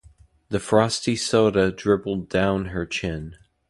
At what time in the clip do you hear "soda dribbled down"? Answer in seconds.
1.15-2.69